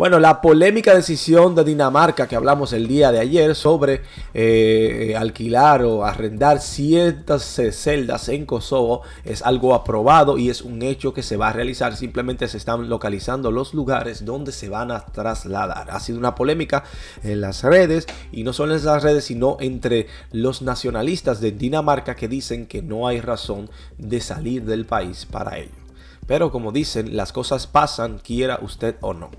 Bueno, 0.02 0.18
la 0.18 0.42
polémica 0.42 0.96
decisión 0.96 1.54
de 1.54 1.64
Dinamarca 1.64 2.28
que 2.28 2.36
hablamos 2.36 2.74
el 2.74 2.88
día 2.88 3.12
de 3.12 3.20
ayer 3.20 3.54
sobre 3.54 4.02
eh, 4.34 5.14
alquilar 5.16 5.84
o 5.84 6.04
arrendar 6.04 6.60
ciertas 6.60 7.62
celdas 7.72 8.28
en 8.28 8.48
Kosovo 8.48 9.04
es 9.24 9.44
algo 9.44 9.76
aprobado 9.76 10.40
y 10.40 10.50
es 10.50 10.64
un 10.64 10.82
hecho 10.82 11.14
que 11.14 11.22
se 11.22 11.38
va 11.38 11.50
a 11.50 11.54
realizar. 11.54 11.96
Simplemente 11.96 12.48
se 12.48 12.58
están 12.58 12.90
localizando 12.90 13.52
los 13.52 13.76
lugares 13.76 14.26
donde 14.26 14.52
se 14.54 14.70
van 14.70 14.90
a 14.90 15.06
trasladar. 15.06 15.92
Ha 15.92 16.00
sido 16.00 16.18
una 16.18 16.34
polémica 16.34 16.84
en 17.22 17.40
las 17.40 17.62
redes 17.62 18.08
y 18.32 18.44
no 18.44 18.54
solo 18.54 18.76
en 18.76 18.84
las 18.84 19.04
redes, 19.04 19.26
sino 19.26 19.58
entre 19.60 20.08
los 20.32 20.64
nacionalistas 20.64 21.42
de 21.42 21.52
Dinamarca 21.52 22.16
que 22.16 22.28
dicen 22.28 22.66
que 22.66 22.82
no 22.82 23.08
hay 23.08 23.22
razón 23.22 23.70
de 24.00 24.20
salir 24.20 24.66
del 24.66 24.88
país 24.88 25.28
para 25.28 25.60
ello. 25.60 25.70
Pero 26.26 26.52
como 26.52 26.72
dicen, 26.72 27.16
las 27.16 27.32
cosas 27.32 27.68
pasan, 27.68 28.18
quiera 28.18 28.58
usted 28.64 28.96
o 29.02 29.14
no. 29.14 29.30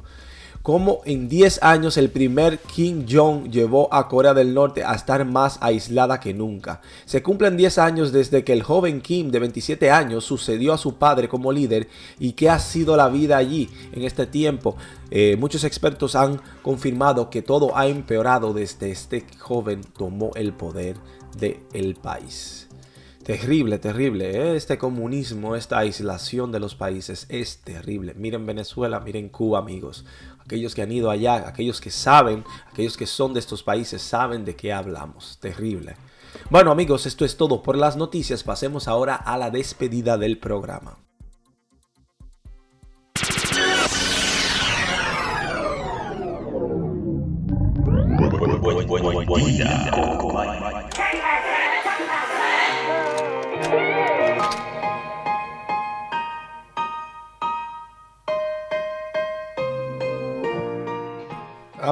Cómo 0.62 1.00
en 1.04 1.28
10 1.28 1.62
años 1.62 1.97
el 1.97 2.11
primer 2.11 2.59
Kim 2.59 3.04
Jong 3.09 3.50
llevó 3.50 3.92
a 3.92 4.09
Corea 4.09 4.33
del 4.33 4.54
Norte 4.54 4.85
a 4.85 4.95
estar 4.95 5.25
más 5.25 5.59
aislada 5.61 6.21
que 6.21 6.33
nunca. 6.33 6.81
Se 7.04 7.23
cumplen 7.23 7.57
10 7.57 7.78
años 7.78 8.12
desde 8.12 8.45
que 8.45 8.52
el 8.52 8.62
joven 8.62 9.00
Kim 9.00 9.31
de 9.31 9.40
27 9.40 9.90
años 9.90 10.25
sucedió 10.25 10.73
a 10.73 10.78
su 10.78 10.97
padre 10.97 11.28
como 11.28 11.52
líder 11.52 11.88
y 12.19 12.33
qué 12.33 12.49
ha 12.49 12.59
sido 12.59 12.97
la 12.97 13.09
vida 13.09 13.37
allí 13.37 13.69
en 13.92 14.04
este 14.04 14.26
tiempo. 14.26 14.76
Eh, 15.11 15.37
muchos 15.38 15.64
expertos 15.64 16.14
han 16.14 16.40
confirmado 16.62 17.28
que 17.28 17.42
todo 17.42 17.76
ha 17.76 17.87
empeorado 17.87 18.52
desde 18.52 18.90
este 18.90 19.26
joven 19.38 19.83
tomó 19.97 20.31
el 20.35 20.52
poder 20.52 20.97
del 21.38 21.97
país. 21.97 22.69
Terrible, 23.23 23.78
terrible. 23.78 24.31
¿eh? 24.31 24.57
Este 24.57 24.78
comunismo, 24.78 25.54
esta 25.54 25.78
aislación 25.78 26.50
de 26.50 26.59
los 26.59 26.75
países 26.75 27.26
es 27.28 27.59
terrible. 27.59 28.14
Miren 28.14 28.45
Venezuela, 28.47 28.99
miren 28.99 29.28
Cuba, 29.28 29.61
amigos. 29.61 30.04
Aquellos 30.52 30.75
que 30.75 30.82
han 30.82 30.92
ido 30.92 31.11
allá, 31.11 31.49
aquellos 31.49 31.80
que 31.80 31.90
saben, 31.90 32.44
aquellos 32.71 32.99
que 32.99 33.06
son 33.06 33.32
de 33.32 33.40
estos 33.40 33.62
países, 33.62 34.02
saben 34.02 34.44
de 34.44 34.54
qué 34.54 34.71
hablamos. 34.71 35.38
Terrible. 35.40 35.97
Bueno 36.50 36.71
amigos, 36.71 37.06
esto 37.06 37.25
es 37.25 37.38
todo 37.38 37.62
por 37.62 37.75
las 37.75 37.97
noticias. 37.97 38.42
Pasemos 38.42 38.87
ahora 38.87 39.14
a 39.14 39.38
la 39.38 39.49
despedida 39.49 40.18
del 40.18 40.37
programa. 40.37 40.99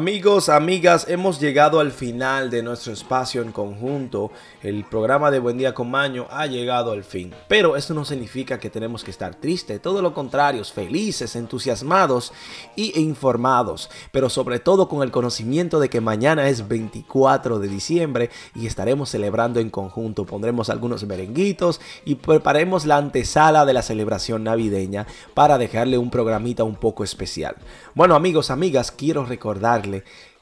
Amigos, 0.00 0.48
amigas, 0.48 1.04
hemos 1.10 1.38
llegado 1.38 1.78
al 1.78 1.92
final 1.92 2.48
de 2.48 2.62
nuestro 2.62 2.90
espacio 2.90 3.42
en 3.42 3.52
conjunto. 3.52 4.32
El 4.62 4.84
programa 4.84 5.30
de 5.30 5.40
Buen 5.40 5.58
Día 5.58 5.74
con 5.74 5.90
Maño 5.90 6.26
ha 6.30 6.46
llegado 6.46 6.92
al 6.92 7.04
fin. 7.04 7.34
Pero 7.48 7.76
esto 7.76 7.92
no 7.92 8.06
significa 8.06 8.58
que 8.58 8.70
tenemos 8.70 9.04
que 9.04 9.10
estar 9.10 9.34
tristes, 9.34 9.82
todo 9.82 10.00
lo 10.00 10.14
contrario, 10.14 10.64
felices, 10.64 11.36
entusiasmados 11.36 12.32
y 12.76 12.98
informados. 12.98 13.90
Pero 14.10 14.30
sobre 14.30 14.58
todo 14.58 14.88
con 14.88 15.02
el 15.02 15.10
conocimiento 15.10 15.78
de 15.80 15.90
que 15.90 16.00
mañana 16.00 16.48
es 16.48 16.66
24 16.66 17.58
de 17.58 17.68
diciembre 17.68 18.30
y 18.54 18.66
estaremos 18.66 19.10
celebrando 19.10 19.60
en 19.60 19.68
conjunto. 19.68 20.24
Pondremos 20.24 20.70
algunos 20.70 21.04
merenguitos 21.04 21.78
y 22.06 22.14
preparemos 22.14 22.86
la 22.86 22.96
antesala 22.96 23.66
de 23.66 23.74
la 23.74 23.82
celebración 23.82 24.44
navideña 24.44 25.06
para 25.34 25.58
dejarle 25.58 25.98
un 25.98 26.10
programita 26.10 26.64
un 26.64 26.76
poco 26.76 27.04
especial. 27.04 27.56
Bueno 27.94 28.14
amigos, 28.14 28.50
amigas, 28.50 28.92
quiero 28.92 29.26
recordar 29.26 29.89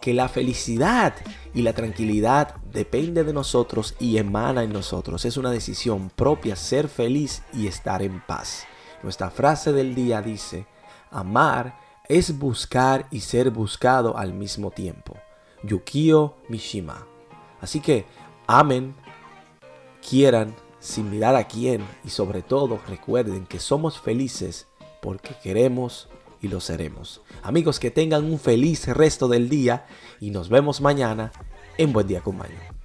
que 0.00 0.14
la 0.14 0.28
felicidad 0.28 1.14
y 1.54 1.62
la 1.62 1.72
tranquilidad 1.72 2.54
depende 2.72 3.24
de 3.24 3.32
nosotros 3.32 3.94
y 3.98 4.18
emana 4.18 4.62
en 4.62 4.72
nosotros. 4.72 5.24
Es 5.24 5.36
una 5.36 5.50
decisión 5.50 6.10
propia 6.14 6.56
ser 6.56 6.88
feliz 6.88 7.42
y 7.52 7.66
estar 7.66 8.02
en 8.02 8.20
paz. 8.26 8.66
Nuestra 9.02 9.30
frase 9.30 9.72
del 9.72 9.94
día 9.94 10.22
dice, 10.22 10.66
amar 11.10 11.78
es 12.08 12.38
buscar 12.38 13.06
y 13.10 13.20
ser 13.20 13.50
buscado 13.50 14.16
al 14.16 14.32
mismo 14.32 14.70
tiempo. 14.70 15.16
Yukio 15.62 16.36
Mishima. 16.48 17.06
Así 17.60 17.80
que 17.80 18.06
amen, 18.46 18.94
quieran, 20.08 20.54
sin 20.80 21.10
mirar 21.10 21.34
a 21.34 21.48
quién 21.48 21.84
y 22.04 22.10
sobre 22.10 22.42
todo 22.42 22.80
recuerden 22.88 23.46
que 23.46 23.58
somos 23.58 24.00
felices 24.00 24.68
porque 25.02 25.34
queremos 25.42 26.08
y 26.40 26.48
lo 26.48 26.60
seremos. 26.60 27.22
Amigos, 27.42 27.78
que 27.78 27.90
tengan 27.90 28.24
un 28.24 28.38
feliz 28.38 28.86
resto 28.88 29.28
del 29.28 29.48
día 29.48 29.86
y 30.20 30.30
nos 30.30 30.48
vemos 30.48 30.80
mañana 30.80 31.32
en 31.76 31.92
Buen 31.92 32.06
Día 32.06 32.20
con 32.20 32.36
Maño. 32.36 32.77